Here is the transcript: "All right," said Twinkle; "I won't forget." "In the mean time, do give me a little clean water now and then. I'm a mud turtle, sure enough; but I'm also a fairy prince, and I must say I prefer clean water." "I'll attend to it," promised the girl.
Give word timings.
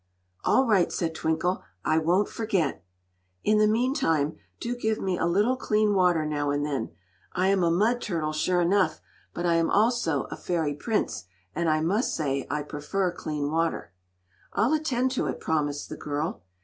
"All 0.43 0.65
right," 0.65 0.91
said 0.91 1.13
Twinkle; 1.13 1.61
"I 1.85 1.99
won't 1.99 2.27
forget." 2.27 2.83
"In 3.43 3.59
the 3.59 3.67
mean 3.67 3.93
time, 3.93 4.35
do 4.59 4.75
give 4.75 4.99
me 4.99 5.15
a 5.15 5.27
little 5.27 5.55
clean 5.55 5.93
water 5.93 6.25
now 6.25 6.49
and 6.49 6.65
then. 6.65 6.89
I'm 7.33 7.63
a 7.63 7.69
mud 7.69 8.01
turtle, 8.01 8.33
sure 8.33 8.61
enough; 8.61 8.99
but 9.35 9.45
I'm 9.45 9.69
also 9.69 10.23
a 10.31 10.35
fairy 10.35 10.73
prince, 10.73 11.25
and 11.53 11.69
I 11.69 11.81
must 11.81 12.15
say 12.15 12.47
I 12.49 12.63
prefer 12.63 13.11
clean 13.11 13.51
water." 13.51 13.93
"I'll 14.53 14.73
attend 14.73 15.11
to 15.11 15.27
it," 15.27 15.39
promised 15.39 15.87
the 15.89 15.97
girl. 15.97 16.41